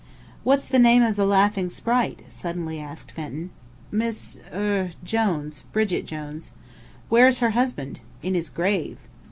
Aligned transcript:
"What's 0.43 0.65
the 0.65 0.79
name 0.79 1.03
of 1.03 1.15
the 1.15 1.27
laughing 1.27 1.69
sprite?" 1.69 2.21
suddenly 2.27 2.79
asked 2.79 3.11
Fenton. 3.11 3.51
"Mrs. 3.93 4.39
er 4.51 4.89
Jones. 5.03 5.65
Brigit 5.71 6.07
Jones." 6.07 6.53
"Where's 7.09 7.37
her 7.37 7.51
husband?" 7.51 7.99
"In 8.23 8.33
his 8.33 8.49
grave." 8.49 8.97